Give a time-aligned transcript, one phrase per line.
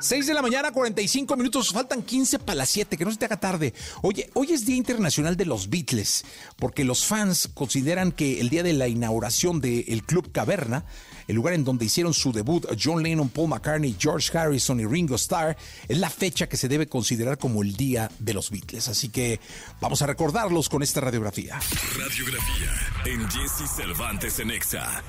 [0.00, 3.24] 6 de la mañana, 45 minutos, faltan 15 para las 7, que no se te
[3.24, 3.74] haga tarde.
[4.02, 6.24] Oye, hoy es Día Internacional de los Beatles,
[6.56, 10.84] porque los fans consideran que el día de la inauguración del Club Caverna,
[11.26, 15.16] el lugar en donde hicieron su debut John Lennon, Paul McCartney, George Harrison y Ringo
[15.16, 15.56] Starr,
[15.88, 18.88] es la fecha que se debe considerar como el Día de los Beatles.
[18.88, 19.40] Así que
[19.80, 21.58] vamos a recordarlos con esta radiografía.
[21.98, 25.02] Radiografía en Jesse Cervantes en Exa.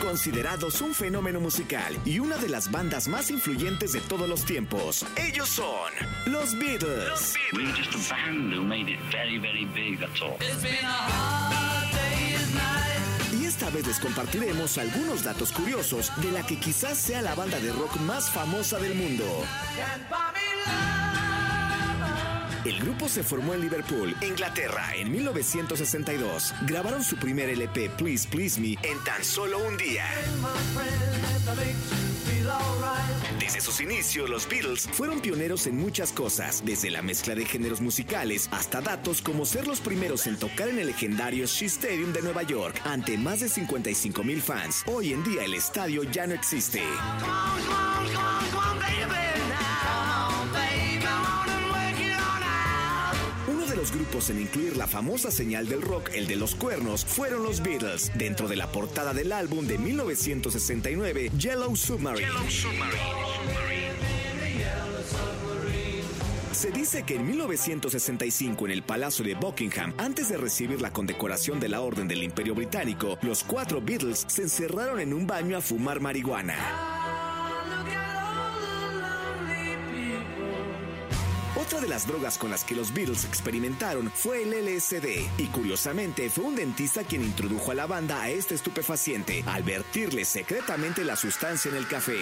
[0.00, 5.06] Considerados un fenómeno musical y una de las bandas más influyentes de todos los tiempos,
[5.16, 5.90] ellos son
[6.26, 7.34] los Beatles.
[7.54, 10.36] We were just a band who made it very, very big, that's all.
[13.40, 17.58] Y esta vez les compartiremos algunos datos curiosos de la que quizás sea la banda
[17.58, 19.24] de rock más famosa del mundo.
[22.64, 26.54] El grupo se formó en Liverpool, Inglaterra, en 1962.
[26.62, 30.04] Grabaron su primer LP, Please Please Me, en tan solo un día.
[33.40, 37.80] Desde sus inicios, los Beatles fueron pioneros en muchas cosas, desde la mezcla de géneros
[37.80, 42.22] musicales hasta datos como ser los primeros en tocar en el legendario Shea Stadium de
[42.22, 44.84] Nueva York ante más de 55 mil fans.
[44.86, 46.82] Hoy en día el estadio ya no existe.
[53.92, 58.10] Grupos en incluir la famosa señal del rock, el de los cuernos, fueron los Beatles,
[58.14, 62.28] dentro de la portada del álbum de 1969, Yellow Submarine.
[66.52, 71.58] Se dice que en 1965 en el Palacio de Buckingham, antes de recibir la condecoración
[71.58, 75.60] de la Orden del Imperio Británico, los cuatro Beatles se encerraron en un baño a
[75.60, 77.01] fumar marihuana.
[81.62, 85.06] Otra de las drogas con las que los Beatles experimentaron fue el LSD,
[85.38, 90.24] y curiosamente fue un dentista quien introdujo a la banda a este estupefaciente al vertirle
[90.24, 92.18] secretamente la sustancia en el café.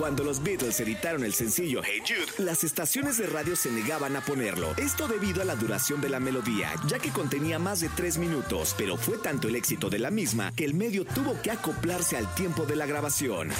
[0.00, 4.22] Cuando los Beatles editaron el sencillo Hey Jude, las estaciones de radio se negaban a
[4.22, 4.72] ponerlo.
[4.78, 8.74] Esto debido a la duración de la melodía, ya que contenía más de tres minutos,
[8.78, 12.34] pero fue tanto el éxito de la misma que el medio tuvo que acoplarse al
[12.34, 13.50] tiempo de la grabación.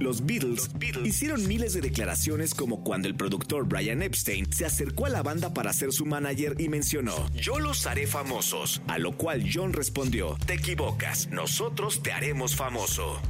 [0.00, 0.70] Los Beatles,
[1.04, 5.52] hicieron miles de declaraciones como cuando el productor Brian Epstein se acercó a la banda
[5.52, 10.38] para ser su manager y mencionó, yo los haré famosos, a lo cual John respondió,
[10.46, 13.20] te equivocas, nosotros te haremos famoso.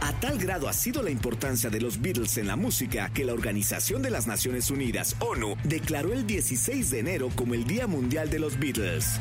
[0.00, 3.34] A tal grado ha sido la importancia de los Beatles en la música que la
[3.34, 8.28] Organización de las Naciones Unidas, ONU, declaró el 16 de enero como el Día Mundial
[8.30, 9.20] de los Beatles.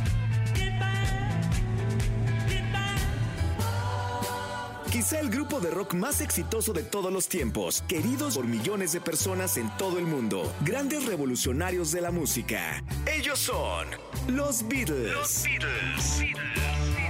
[4.91, 8.99] Quizá el grupo de rock más exitoso de todos los tiempos, queridos por millones de
[8.99, 12.83] personas en todo el mundo, grandes revolucionarios de la música.
[13.05, 13.87] Ellos son
[14.27, 15.43] los Beatles.
[15.45, 17.00] Beatles.